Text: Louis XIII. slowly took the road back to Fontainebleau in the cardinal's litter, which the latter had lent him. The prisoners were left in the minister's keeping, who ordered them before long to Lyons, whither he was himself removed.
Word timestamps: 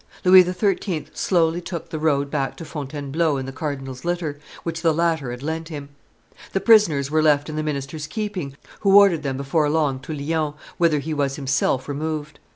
Louis 0.25 0.41
XIII. 0.41 1.05
slowly 1.13 1.61
took 1.61 1.91
the 1.91 1.99
road 1.99 2.31
back 2.31 2.57
to 2.57 2.65
Fontainebleau 2.65 3.37
in 3.37 3.45
the 3.45 3.51
cardinal's 3.51 4.03
litter, 4.03 4.39
which 4.63 4.81
the 4.81 4.95
latter 4.95 5.29
had 5.29 5.43
lent 5.43 5.69
him. 5.69 5.89
The 6.53 6.59
prisoners 6.59 7.11
were 7.11 7.21
left 7.21 7.51
in 7.51 7.55
the 7.55 7.61
minister's 7.61 8.07
keeping, 8.07 8.55
who 8.79 8.97
ordered 8.97 9.21
them 9.21 9.37
before 9.37 9.69
long 9.69 9.99
to 9.99 10.11
Lyons, 10.15 10.55
whither 10.79 10.97
he 10.97 11.13
was 11.13 11.35
himself 11.35 11.87
removed. 11.87 12.39